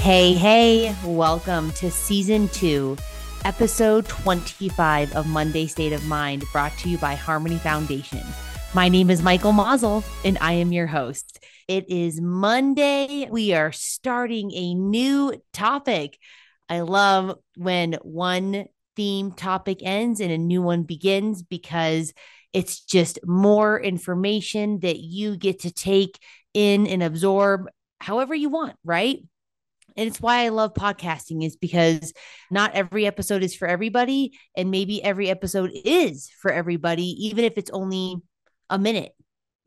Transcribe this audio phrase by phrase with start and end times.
[0.00, 2.96] Hey, hey, welcome to season two,
[3.44, 8.22] episode 25 of Monday State of Mind, brought to you by Harmony Foundation.
[8.74, 11.41] My name is Michael Maassel, and I am your host.
[11.68, 13.28] It is Monday.
[13.30, 16.18] We are starting a new topic.
[16.68, 18.66] I love when one
[18.96, 22.12] theme topic ends and a new one begins because
[22.52, 26.18] it's just more information that you get to take
[26.52, 27.68] in and absorb
[28.00, 29.18] however you want, right?
[29.96, 32.12] And it's why I love podcasting is because
[32.50, 37.54] not every episode is for everybody and maybe every episode is for everybody even if
[37.56, 38.16] it's only
[38.70, 39.12] a minute,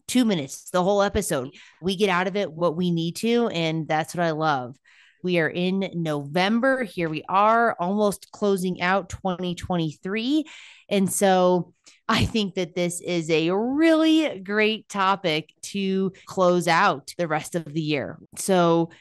[0.08, 1.52] 2 minutes, the whole episode.
[1.82, 4.76] We get out of it what we need to and that's what I love.
[5.24, 6.84] We are in November.
[6.84, 10.46] Here we are, almost closing out 2023.
[10.88, 11.74] And so
[12.08, 17.66] I think that this is a really great topic to close out the rest of
[17.66, 18.20] the year.
[18.38, 18.92] So,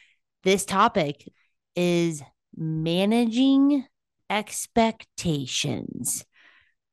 [0.45, 1.27] this topic
[1.75, 2.23] is
[2.57, 3.87] managing
[4.31, 6.25] expectations.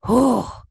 [0.08, 0.62] Oh,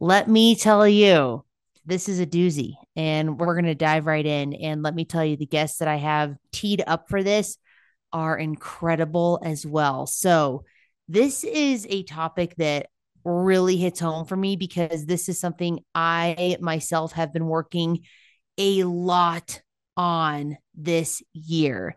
[0.00, 1.44] let me tell you,
[1.88, 4.52] this is a doozy, and we're going to dive right in.
[4.52, 7.56] And let me tell you, the guests that I have teed up for this
[8.12, 10.06] are incredible as well.
[10.06, 10.64] So,
[11.08, 12.88] this is a topic that
[13.24, 18.00] really hits home for me because this is something I myself have been working
[18.58, 19.62] a lot
[19.96, 21.96] on this year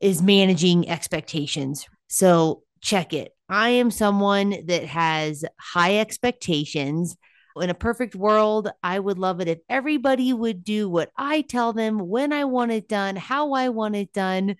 [0.00, 1.86] is managing expectations.
[2.08, 3.32] So check it.
[3.48, 7.16] I am someone that has high expectations.
[7.56, 11.72] In a perfect world, I would love it if everybody would do what I tell
[11.72, 14.56] them when I want it done, how I want it done,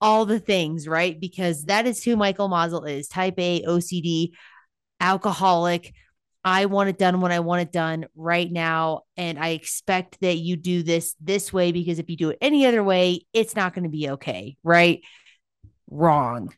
[0.00, 1.18] all the things, right?
[1.20, 4.30] Because that is who Michael Maassel is type A, OCD,
[5.00, 5.92] alcoholic,
[6.44, 9.02] I want it done when I want it done right now.
[9.16, 12.66] And I expect that you do this this way because if you do it any
[12.66, 14.56] other way, it's not going to be okay.
[14.62, 15.02] Right?
[15.90, 16.54] Wrong.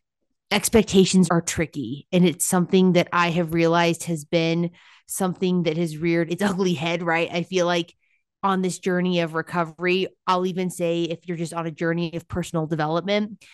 [0.50, 2.06] Expectations are tricky.
[2.12, 4.70] And it's something that I have realized has been
[5.14, 7.02] something that has reared its ugly head.
[7.02, 7.30] Right?
[7.30, 7.94] I feel like
[8.42, 12.26] on this journey of recovery, I'll even say if you're just on a journey of
[12.26, 13.44] personal development,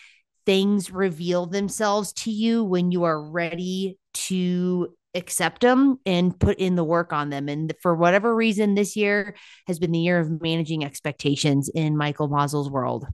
[0.46, 6.74] things reveal themselves to you when you are ready to accept them and put in
[6.74, 7.48] the work on them.
[7.48, 9.34] And for whatever reason, this year
[9.66, 13.06] has been the year of managing expectations in Michael Maassel's world.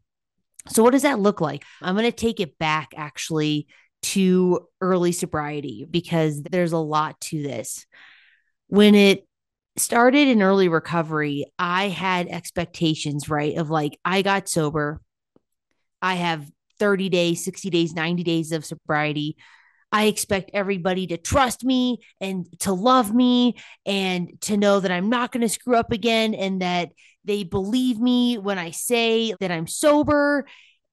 [0.69, 1.65] So, what does that look like?
[1.83, 3.67] I'm going to take it back actually
[4.03, 7.87] to early sobriety because there's a lot to this.
[8.75, 9.25] When it
[9.77, 13.57] started in early recovery, I had expectations, right?
[13.57, 15.01] Of like, I got sober,
[16.03, 19.37] I have 30 days, 60 days, 90 days of sobriety.
[19.93, 23.55] I expect everybody to trust me and to love me
[23.87, 26.91] and to know that I'm not going to screw up again and that
[27.25, 30.47] they believe me when I say that I'm sober.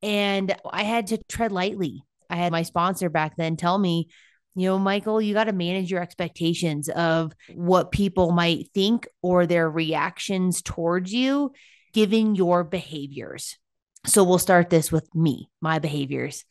[0.03, 2.03] And I had to tread lightly.
[2.29, 4.09] I had my sponsor back then tell me,
[4.55, 9.45] you know, Michael, you got to manage your expectations of what people might think or
[9.45, 11.51] their reactions towards you,
[11.93, 13.57] given your behaviors.
[14.05, 16.43] So we'll start this with me, my behaviors.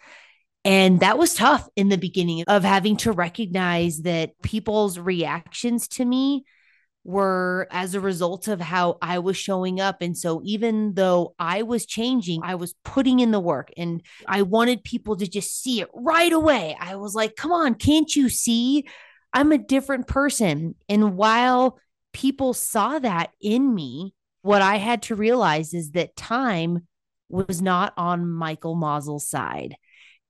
[0.65, 6.05] And that was tough in the beginning of having to recognize that people's reactions to
[6.05, 6.45] me
[7.05, 10.03] were as a result of how I was showing up.
[10.03, 14.43] And so, even though I was changing, I was putting in the work and I
[14.43, 16.77] wanted people to just see it right away.
[16.79, 18.87] I was like, come on, can't you see?
[19.33, 20.75] I'm a different person.
[20.89, 21.79] And while
[22.13, 26.87] people saw that in me, what I had to realize is that time
[27.29, 29.77] was not on Michael Maassel's side.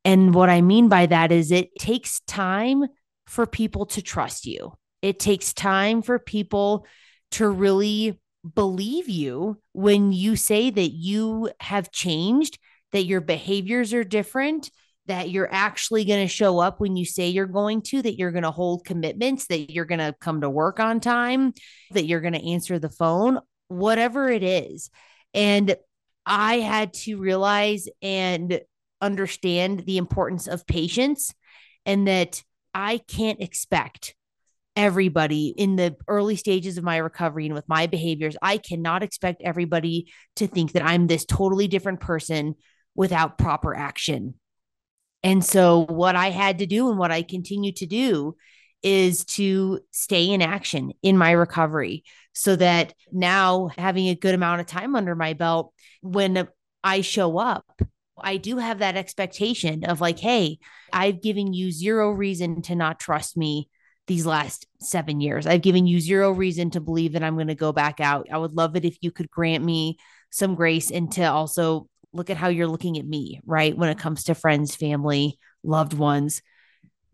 [0.04, 2.84] And what I mean by that is it takes time
[3.26, 4.72] for people to trust you.
[5.02, 6.86] It takes time for people
[7.32, 8.18] to really
[8.54, 12.58] believe you when you say that you have changed,
[12.92, 14.70] that your behaviors are different,
[15.06, 18.32] that you're actually going to show up when you say you're going to, that you're
[18.32, 21.52] going to hold commitments, that you're going to come to work on time,
[21.92, 23.38] that you're going to answer the phone,
[23.68, 24.90] whatever it is.
[25.34, 25.76] And
[26.26, 28.60] I had to realize and
[29.00, 31.34] understand the importance of patience
[31.86, 32.42] and that
[32.74, 34.14] I can't expect
[34.80, 39.42] everybody in the early stages of my recovery and with my behaviors, I cannot expect
[39.44, 42.54] everybody to think that I'm this totally different person
[42.94, 44.34] without proper action.
[45.22, 48.36] And so, what I had to do and what I continue to do
[48.82, 52.02] is to stay in action in my recovery
[52.32, 56.48] so that now having a good amount of time under my belt, when
[56.82, 57.66] I show up,
[58.18, 60.58] I do have that expectation of like, hey,
[60.90, 63.68] I've given you zero reason to not trust me
[64.10, 65.46] these last seven years.
[65.46, 68.26] I've given you zero reason to believe that I'm going to go back out.
[68.28, 69.98] I would love it if you could grant me
[70.30, 73.78] some grace and to also look at how you're looking at me, right?
[73.78, 76.42] When it comes to friends, family, loved ones.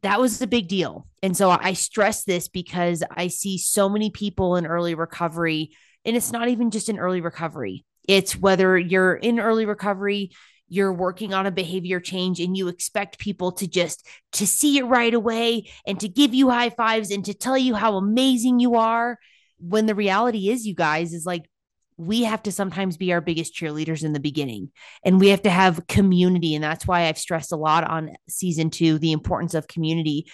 [0.01, 1.07] That was a big deal.
[1.23, 5.73] And so I stress this because I see so many people in early recovery,
[6.07, 7.85] and it's not even just in early recovery.
[8.09, 10.31] It's whether you're in early recovery,
[10.69, 14.85] you're working on a behavior change and you expect people to just to see it
[14.85, 18.75] right away and to give you high fives and to tell you how amazing you
[18.75, 19.19] are.
[19.59, 21.49] When the reality is you guys is like
[21.97, 24.71] we have to sometimes be our biggest cheerleaders in the beginning
[25.03, 26.55] and we have to have community.
[26.55, 30.27] And that's why I've stressed a lot on season 2 the importance of community.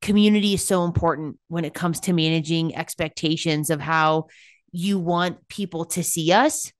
[0.00, 4.28] Community is so important when it comes to managing expectations of how
[4.72, 6.72] you want people to see us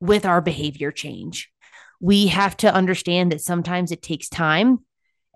[0.00, 1.50] with our behavior change
[2.00, 4.78] we have to understand that sometimes it takes time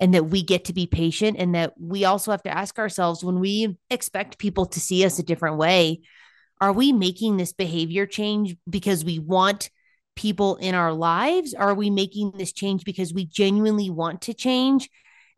[0.00, 3.24] and that we get to be patient and that we also have to ask ourselves
[3.24, 6.00] when we expect people to see us a different way
[6.62, 9.68] are we making this behavior change because we want
[10.14, 11.54] people in our lives?
[11.54, 14.88] Are we making this change because we genuinely want to change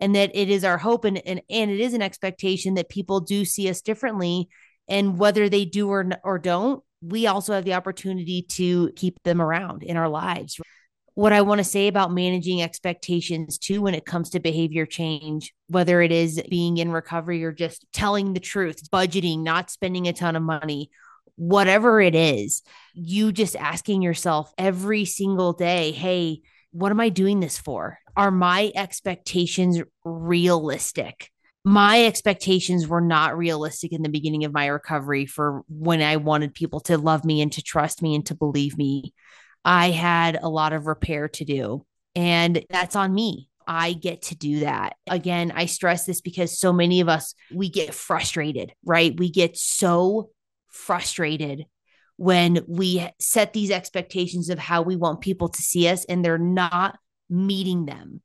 [0.01, 3.21] and that it is our hope and, and and it is an expectation that people
[3.21, 4.51] do see us differently?
[4.87, 9.41] And whether they do or or don't we also have the opportunity to keep them
[9.41, 10.61] around in our lives
[11.15, 15.55] what I want to say about managing expectations too when it comes to behavior change,
[15.69, 20.13] whether it is being in recovery or just telling the truth, budgeting, not spending a
[20.13, 20.91] ton of money,
[21.37, 22.63] whatever it is,
[22.95, 26.41] you just asking yourself every single day, hey,
[26.73, 27.99] what am I doing this for?
[28.17, 31.31] Are my expectations realistic?
[31.65, 36.55] My expectations were not realistic in the beginning of my recovery for when I wanted
[36.55, 39.15] people to love me and to trust me and to believe me
[39.65, 43.49] I had a lot of repair to do, and that's on me.
[43.67, 44.97] I get to do that.
[45.07, 49.19] Again, I stress this because so many of us, we get frustrated, right?
[49.19, 50.31] We get so
[50.69, 51.65] frustrated
[52.17, 56.39] when we set these expectations of how we want people to see us and they're
[56.39, 56.99] not
[57.31, 58.21] meeting them.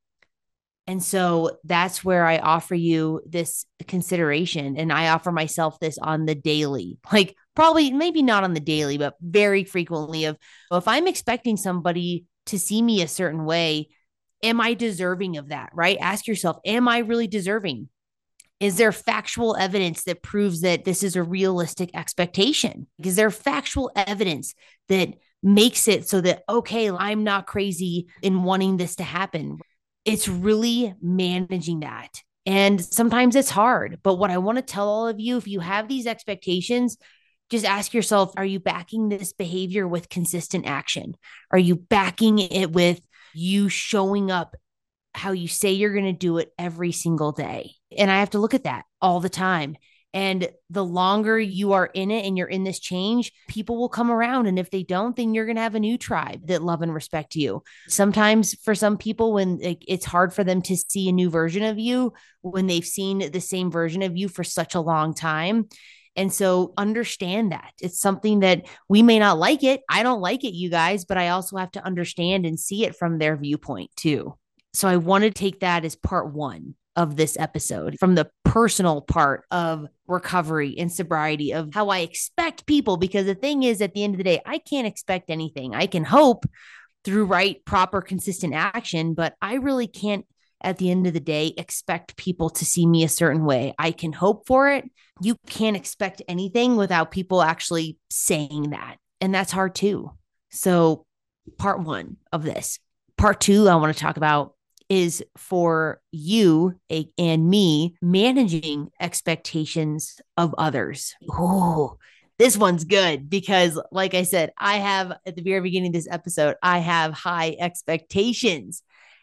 [0.87, 4.75] And so that's where I offer you this consideration.
[4.75, 6.97] And I offer myself this on the daily.
[7.11, 10.37] Like, probably, maybe not on the daily, but very frequently of
[10.69, 13.89] well, if I'm expecting somebody to see me a certain way,
[14.43, 15.71] am I deserving of that?
[15.73, 15.97] Right?
[15.99, 17.89] Ask yourself, am I really deserving?
[18.59, 22.87] Is there factual evidence that proves that this is a realistic expectation?
[23.03, 24.53] Is there factual evidence
[24.89, 29.59] that makes it so that, okay, I'm not crazy in wanting this to happen?
[30.05, 32.23] it's really managing that.
[32.45, 33.99] And sometimes it's hard.
[34.01, 36.97] But what I want to tell all of you if you have these expectations,
[37.49, 41.15] just ask yourself are you backing this behavior with consistent action?
[41.51, 43.01] Are you backing it with
[43.33, 44.55] you showing up
[45.13, 47.71] how you say you're going to do it every single day?
[47.97, 49.75] And I have to look at that all the time.
[50.11, 54.09] And the longer you are in it and you're in this change, people will come
[54.09, 54.47] around.
[54.47, 56.91] And if they don't, then you're going to have a new tribe that love and
[56.91, 57.61] respect you.
[57.87, 61.77] Sometimes for some people, when it's hard for them to see a new version of
[61.77, 65.67] you, when they've seen the same version of you for such a long time.
[66.19, 69.81] And so understand that it's something that we may not like it.
[69.89, 72.97] I don't like it, you guys, but I also have to understand and see it
[72.97, 74.35] from their viewpoint too.
[74.73, 78.99] So I want to take that as part one of this episode from the personal
[78.99, 82.97] part of recovery and sobriety of how I expect people.
[82.97, 85.73] Because the thing is, at the end of the day, I can't expect anything.
[85.73, 86.45] I can hope
[87.05, 90.25] through right, proper, consistent action, but I really can't,
[90.61, 93.73] at the end of the day, expect people to see me a certain way.
[93.77, 94.89] I can hope for it.
[95.21, 98.97] You can't expect anything without people actually saying that.
[99.21, 100.11] And that's hard too.
[100.49, 101.05] So,
[101.57, 102.79] part one of this.
[103.17, 104.53] Part two, I want to talk about
[104.89, 106.75] is for you
[107.17, 111.15] and me managing expectations of others.
[111.29, 111.97] Oh,
[112.39, 116.07] this one's good because, like I said, I have at the very beginning of this
[116.09, 118.81] episode, I have high expectations.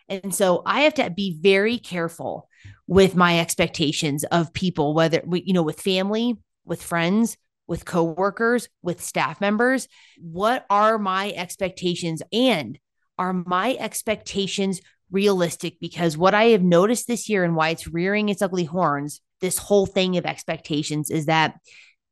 [0.09, 2.49] And so I have to be very careful
[2.87, 7.37] with my expectations of people, whether, you know, with family, with friends,
[7.67, 9.89] with coworkers, with staff members.
[10.19, 12.23] What are my expectations?
[12.33, 12.79] And
[13.19, 18.29] are my expectations realistic because what I have noticed this year and why it's rearing
[18.29, 21.59] its ugly horns, this whole thing of expectations is that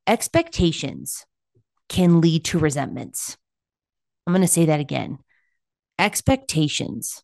[0.07, 1.25] expectations
[1.89, 3.37] can lead to resentments.
[4.27, 5.19] I'm going to say that again.
[5.99, 7.23] Expectations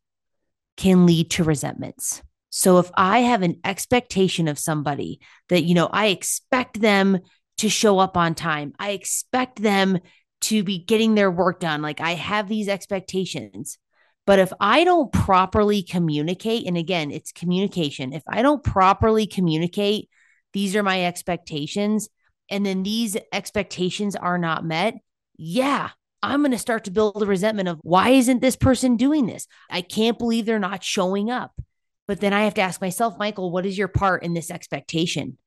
[0.81, 2.23] can lead to resentments.
[2.49, 7.21] So if I have an expectation of somebody that, you know, I expect them
[7.59, 9.99] to show up on time, I expect them
[10.41, 13.79] to be getting their work done, like I have these expectations
[14.27, 20.09] But if I don't properly communicate, and again, it's communication, if I don't properly communicate,
[20.53, 22.09] these are my expectations,
[22.49, 24.95] and then these expectations are not met,
[25.37, 25.91] yeah,
[26.23, 29.47] I'm going to start to build a resentment of why isn't this person doing this?
[29.71, 31.53] I can't believe they're not showing up.
[32.07, 35.39] But then I have to ask myself, Michael, what is your part in this expectation?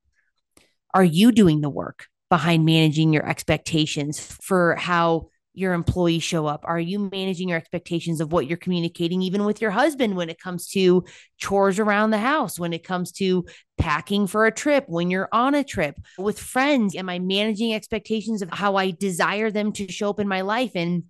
[0.92, 6.64] Are you doing the work behind managing your expectations for how your employees show up?
[6.64, 10.40] Are you managing your expectations of what you're communicating, even with your husband, when it
[10.40, 11.04] comes to
[11.38, 13.46] chores around the house, when it comes to
[13.78, 16.96] packing for a trip, when you're on a trip with friends?
[16.96, 20.72] Am I managing expectations of how I desire them to show up in my life?
[20.74, 21.04] And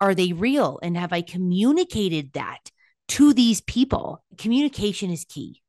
[0.00, 0.78] are they real?
[0.82, 2.70] And have I communicated that
[3.08, 4.22] to these people?
[4.36, 5.62] Communication is key.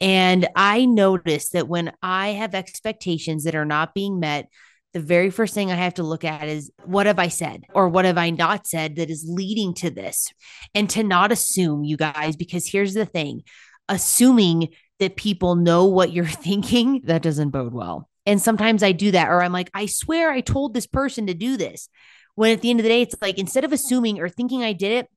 [0.00, 4.48] And I notice that when I have expectations that are not being met,
[4.96, 7.86] the very first thing I have to look at is what have I said or
[7.86, 10.32] what have I not said that is leading to this?
[10.74, 13.42] And to not assume, you guys, because here's the thing
[13.90, 18.08] assuming that people know what you're thinking, that doesn't bode well.
[18.24, 21.34] And sometimes I do that, or I'm like, I swear I told this person to
[21.34, 21.90] do this.
[22.34, 24.72] When at the end of the day, it's like instead of assuming or thinking I
[24.72, 25.10] did it,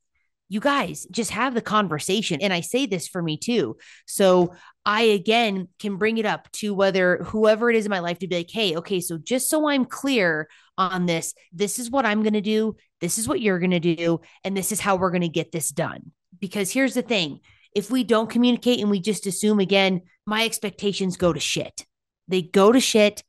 [0.50, 2.41] you guys just have the conversation.
[2.41, 3.77] And I say this for me too.
[4.08, 8.20] So I again can bring it up to whether whoever it is in my life
[8.20, 12.06] to be like, hey, okay, so just so I'm clear on this, this is what
[12.06, 12.75] I'm going to do.
[13.00, 14.22] This is what you're going to do.
[14.44, 16.12] And this is how we're going to get this done.
[16.39, 17.41] Because here's the thing
[17.75, 21.86] if we don't communicate and we just assume again, my expectations go to shit,
[22.27, 23.24] they go to shit,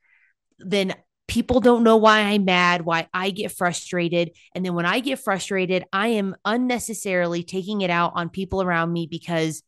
[0.59, 0.95] then
[1.31, 4.33] people don't know why I'm mad, why I get frustrated.
[4.53, 8.93] And then when I get frustrated, I am unnecessarily taking it out on people around
[8.93, 9.63] me because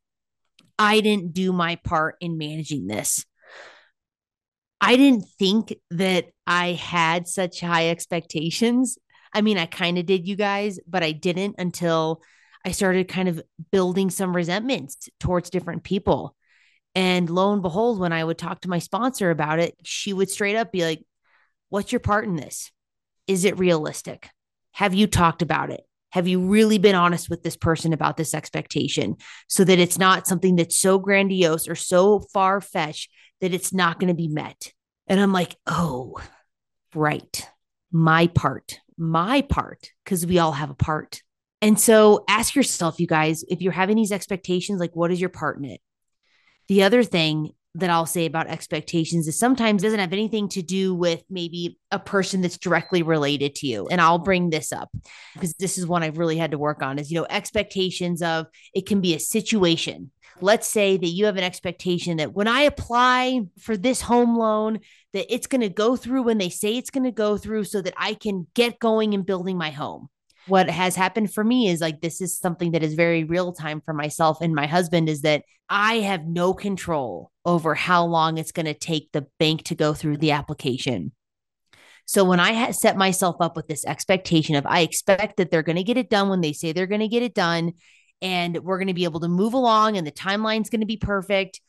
[0.76, 3.24] I didn't do my part in managing this.
[4.80, 8.98] I didn't think that I had such high expectations.
[9.32, 12.22] I mean, I kind of did, you guys, but I didn't until
[12.64, 13.40] I started kind of
[13.70, 16.34] building some resentments towards different people.
[16.96, 20.28] And lo and behold, when I would talk to my sponsor about it, she would
[20.28, 21.04] straight up be like,
[21.72, 22.70] What's your part in this?
[23.26, 24.28] Is it realistic?
[24.72, 25.80] Have you talked about it?
[26.10, 29.16] Have you really been honest with this person about this expectation
[29.48, 33.10] so that it's not something that's so grandiose or so far fetched
[33.40, 34.70] that it's not going to be met?
[35.06, 36.20] And I'm like, oh,
[36.94, 37.48] right.
[37.90, 41.22] My part, my part, because we all have a part.
[41.62, 45.30] And so ask yourself, you guys, if you're having these expectations, like, what is your
[45.30, 45.80] part in it?
[46.68, 50.94] The other thing that I'll say about expectations is sometimes doesn't have anything to do
[50.94, 53.88] with maybe a person that's directly related to you.
[53.88, 54.90] And I'll bring this up
[55.34, 58.46] because this is one I've really had to work on is, you know, expectations of
[58.74, 60.10] it can be a situation.
[60.40, 64.80] Let's say that you have an expectation that when I apply for this home loan,
[65.14, 67.80] that it's going to go through when they say it's going to go through so
[67.80, 70.08] that I can get going and building my home
[70.46, 73.80] what has happened for me is like this is something that is very real time
[73.80, 78.52] for myself and my husband is that I have no control over how long it's
[78.52, 81.12] going to take the bank to go through the application.
[82.04, 85.76] So when I set myself up with this expectation of I expect that they're going
[85.76, 87.72] to get it done when they say they're going to get it done
[88.20, 90.96] and we're going to be able to move along and the timeline's going to be
[90.96, 91.60] perfect,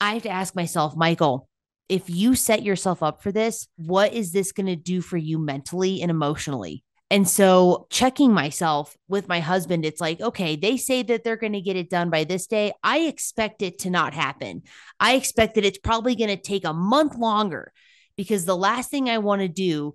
[0.00, 1.48] I have to ask myself, Michael,
[1.88, 5.38] if you set yourself up for this, what is this going to do for you
[5.38, 6.82] mentally and emotionally?
[7.14, 11.52] And so checking myself with my husband, it's like, okay, they say that they're going
[11.52, 12.72] to get it done by this day.
[12.82, 14.62] I expect it to not happen.
[14.98, 17.72] I expect that it's probably going to take a month longer
[18.16, 19.94] because the last thing I want to do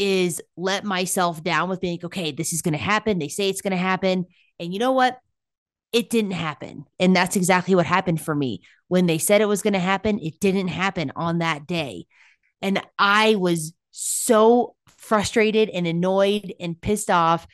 [0.00, 3.20] is let myself down with being, okay, this is going to happen.
[3.20, 4.26] They say it's going to happen.
[4.58, 5.20] And you know what?
[5.92, 6.86] It didn't happen.
[6.98, 8.62] And that's exactly what happened for me.
[8.88, 12.08] When they said it was going to happen, it didn't happen on that day.
[12.60, 14.75] And I was so
[15.06, 17.46] frustrated and annoyed and pissed off.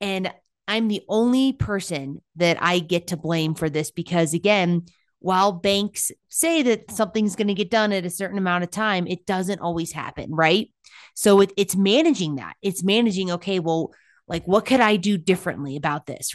[0.00, 0.32] And
[0.66, 4.82] I'm the only person that I get to blame for this because, again,
[5.20, 9.06] while banks say that something's going to get done at a certain amount of time,
[9.06, 10.70] it doesn't always happen, right?
[11.14, 12.54] So it, it's managing that.
[12.62, 13.92] It's managing, okay, well,
[14.28, 16.30] like, what could I do differently about this?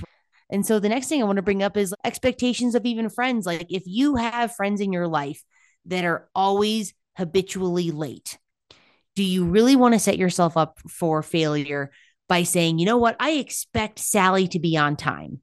[0.50, 3.46] And so the next thing I want to bring up is expectations of even friends.
[3.46, 5.42] Like, if you have friends in your life
[5.86, 8.38] that are always habitually late,
[9.16, 11.92] do you really want to set yourself up for failure
[12.28, 15.42] by saying, you know what, I expect Sally to be on time?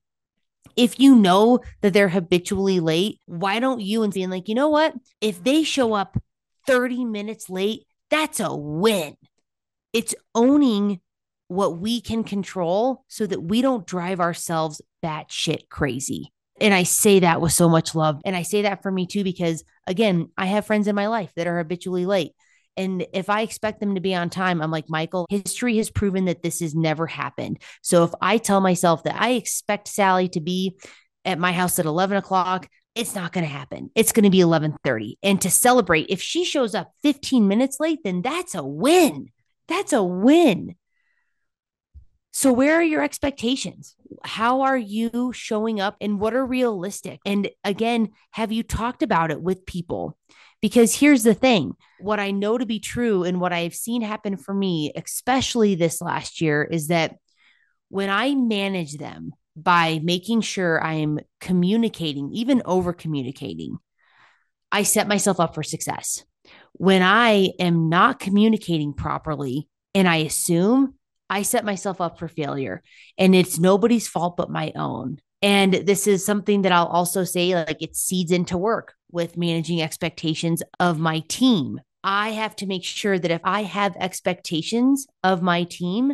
[0.76, 4.68] If you know that they're habitually late, why don't you and being like, you know
[4.68, 6.16] what, if they show up
[6.66, 9.16] 30 minutes late, that's a win.
[9.92, 11.00] It's owning
[11.48, 16.32] what we can control so that we don't drive ourselves batshit crazy.
[16.60, 18.20] And I say that with so much love.
[18.24, 21.32] And I say that for me too, because again, I have friends in my life
[21.34, 22.32] that are habitually late.
[22.76, 26.26] And if I expect them to be on time, I'm like, Michael, history has proven
[26.26, 27.60] that this has never happened.
[27.82, 30.78] So if I tell myself that I expect Sally to be
[31.24, 33.90] at my house at 11 o'clock, it's not going to happen.
[33.94, 35.16] It's going to be 11:30.
[35.22, 39.28] And to celebrate, if she shows up 15 minutes late, then that's a win.
[39.68, 40.74] That's a win.
[42.32, 43.96] So, where are your expectations?
[44.24, 47.20] How are you showing up and what are realistic?
[47.24, 50.16] And again, have you talked about it with people?
[50.60, 54.36] Because here's the thing what I know to be true and what I've seen happen
[54.36, 57.16] for me, especially this last year, is that
[57.88, 63.78] when I manage them by making sure I am communicating, even over communicating,
[64.72, 66.24] I set myself up for success.
[66.72, 70.94] When I am not communicating properly and I assume,
[71.28, 72.82] I set myself up for failure
[73.18, 75.20] and it's nobody's fault but my own.
[75.42, 79.80] And this is something that I'll also say like it seeds into work with managing
[79.80, 81.80] expectations of my team.
[82.04, 86.12] I have to make sure that if I have expectations of my team,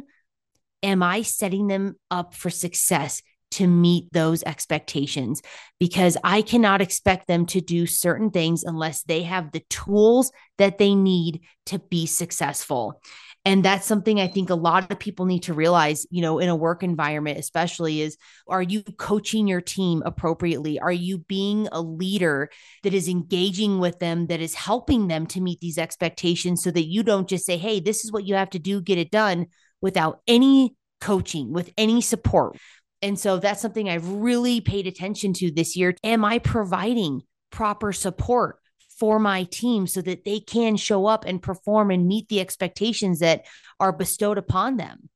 [0.82, 5.42] am I setting them up for success to meet those expectations?
[5.78, 10.78] Because I cannot expect them to do certain things unless they have the tools that
[10.78, 13.00] they need to be successful.
[13.46, 16.48] And that's something I think a lot of people need to realize, you know, in
[16.48, 20.80] a work environment, especially is are you coaching your team appropriately?
[20.80, 22.50] Are you being a leader
[22.82, 26.88] that is engaging with them, that is helping them to meet these expectations so that
[26.88, 29.46] you don't just say, hey, this is what you have to do, get it done
[29.80, 32.58] without any coaching, with any support.
[33.00, 35.94] And so that's something I've really paid attention to this year.
[36.02, 37.22] Am I providing
[37.52, 38.58] proper support?
[38.98, 43.18] For my team so that they can show up and perform and meet the expectations
[43.20, 43.44] that
[43.78, 45.08] are bestowed upon them.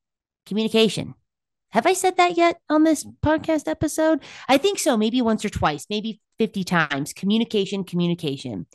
[0.47, 1.15] Communication.
[1.71, 4.21] Have I said that yet on this podcast episode?
[4.49, 7.13] I think so, maybe once or twice, maybe 50 times.
[7.13, 8.67] Communication, communication.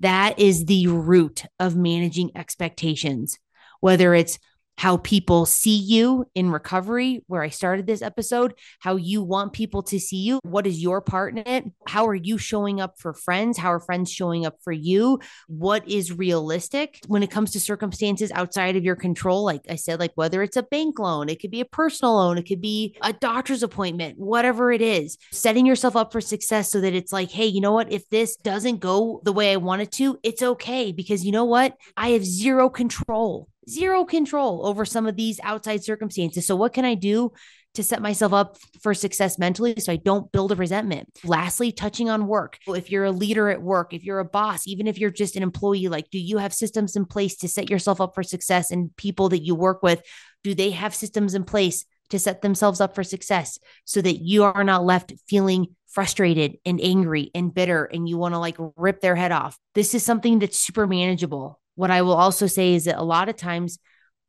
[0.00, 3.38] That is the root of managing expectations,
[3.80, 4.38] whether it's
[4.78, 9.82] how people see you in recovery, where I started this episode, how you want people
[9.82, 10.38] to see you.
[10.44, 11.64] What is your part in it?
[11.88, 13.58] How are you showing up for friends?
[13.58, 15.18] How are friends showing up for you?
[15.48, 19.44] What is realistic when it comes to circumstances outside of your control?
[19.44, 22.38] Like I said, like whether it's a bank loan, it could be a personal loan,
[22.38, 26.80] it could be a doctor's appointment, whatever it is, setting yourself up for success so
[26.82, 27.90] that it's like, hey, you know what?
[27.90, 31.46] If this doesn't go the way I want it to, it's okay because you know
[31.46, 31.76] what?
[31.96, 36.46] I have zero control zero control over some of these outside circumstances.
[36.46, 37.32] So, what can I do
[37.74, 41.08] to set myself up for success mentally so I don't build a resentment?
[41.24, 42.58] Lastly, touching on work.
[42.66, 45.42] If you're a leader at work, if you're a boss, even if you're just an
[45.42, 48.94] employee, like, do you have systems in place to set yourself up for success and
[48.96, 50.02] people that you work with?
[50.42, 54.44] Do they have systems in place to set themselves up for success so that you
[54.44, 59.00] are not left feeling frustrated and angry and bitter and you want to like rip
[59.00, 59.58] their head off?
[59.74, 63.28] This is something that's super manageable what I will also say is that a lot
[63.28, 63.78] of times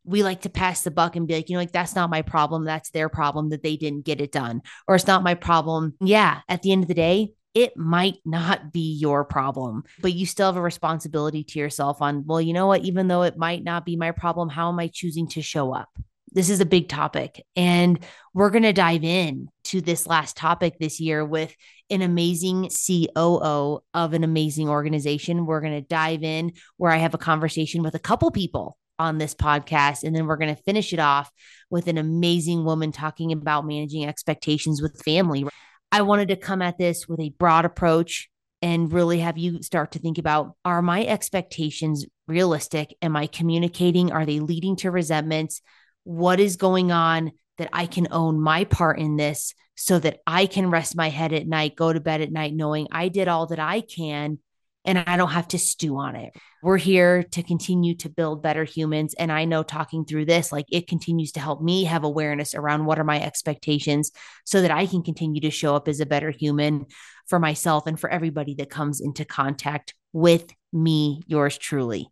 [0.04, 2.22] we like to pass the buck and be like, you know, like that's not my
[2.22, 2.64] problem.
[2.64, 4.62] That's their problem that they didn't get it done.
[4.88, 5.96] Or it's not my problem.
[6.00, 6.42] Yeah.
[6.48, 10.46] At the end of the day, it might not be your problem, but you still
[10.46, 12.84] have a responsibility to yourself on, well, you know what?
[12.84, 15.90] Even though it might not be my problem, how am I choosing to show up?
[16.32, 17.44] This is a big topic.
[17.56, 18.00] And
[18.34, 21.54] we're going to dive in to this last topic this year with
[21.90, 25.46] an amazing COO of an amazing organization.
[25.46, 29.18] We're going to dive in where I have a conversation with a couple people on
[29.18, 30.04] this podcast.
[30.04, 31.32] And then we're going to finish it off
[31.70, 35.46] with an amazing woman talking about managing expectations with family.
[35.92, 38.30] I wanted to come at this with a broad approach
[38.62, 42.94] and really have you start to think about are my expectations realistic?
[43.02, 44.12] Am I communicating?
[44.12, 45.62] Are they leading to resentments?
[46.10, 50.48] What is going on that I can own my part in this so that I
[50.48, 53.46] can rest my head at night, go to bed at night, knowing I did all
[53.48, 54.40] that I can
[54.86, 56.34] and I don't have to stew on it.
[56.64, 59.14] We're here to continue to build better humans.
[59.20, 62.88] And I know talking through this, like it continues to help me have awareness around
[62.88, 64.12] what are my expectations
[64.46, 66.88] so that I can continue to show up as a better human
[67.28, 72.10] for myself and for everybody that comes into contact with me, yours truly.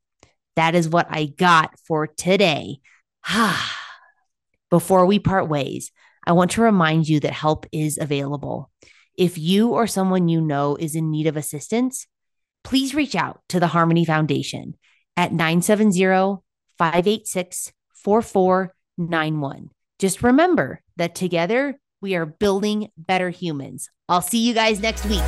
[0.55, 2.77] That is what I got for today.
[3.29, 3.86] Ah.
[4.69, 5.91] Before we part ways,
[6.25, 8.69] I want to remind you that help is available.
[9.17, 12.07] If you or someone you know is in need of assistance,
[12.63, 14.75] please reach out to the Harmony Foundation
[15.15, 16.41] at 970
[16.77, 19.69] 586 4491.
[19.99, 23.89] Just remember that together we are building better humans.
[24.07, 25.23] I'll see you guys next week.